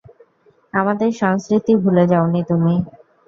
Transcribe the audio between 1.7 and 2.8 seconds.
ভুলে যাওনি তুমি।